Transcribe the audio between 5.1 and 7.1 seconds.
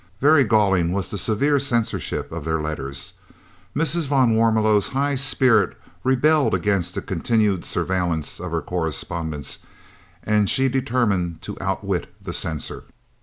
spirit rebelled against the